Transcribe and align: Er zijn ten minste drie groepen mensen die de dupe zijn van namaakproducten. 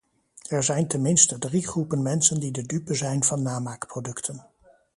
Er 0.49 0.63
zijn 0.63 0.87
ten 0.87 1.01
minste 1.01 1.37
drie 1.39 1.67
groepen 1.67 2.01
mensen 2.01 2.39
die 2.39 2.51
de 2.51 2.63
dupe 2.65 2.93
zijn 2.93 3.23
van 3.23 3.41
namaakproducten. 3.41 4.45